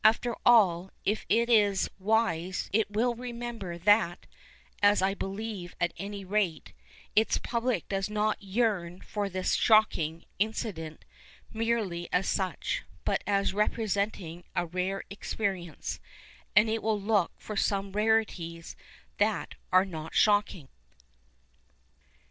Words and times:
Above 0.03 0.35
all, 0.47 0.89
if 1.05 1.27
it 1.29 1.47
is 1.47 1.87
wise 1.99 2.71
it 2.73 2.89
will 2.89 3.13
remember 3.13 3.77
that 3.77 4.25
(as 4.81 4.99
I 4.99 5.13
believe 5.13 5.75
nt 5.79 5.93
any 5.95 6.25
rate) 6.25 6.73
its 7.15 7.37
public 7.37 7.87
does 7.87 8.09
not 8.09 8.41
yearn 8.41 9.01
for 9.01 9.29
the" 9.29 9.43
shocking" 9.43 10.25
inci 10.41 10.73
dent 10.73 11.05
merely 11.53 12.09
as 12.11 12.27
such, 12.27 12.81
but 13.05 13.23
as 13.27 13.53
representing 13.53 14.43
a 14.55 14.65
rare 14.65 15.03
experience, 15.11 15.99
and 16.55 16.67
it 16.67 16.81
will 16.81 16.99
look 16.99 17.33
for 17.37 17.55
some 17.55 17.91
rarities 17.91 18.75
that 19.19 19.53
are 19.71 19.85
not 19.85 20.15
shocking. 20.15 20.67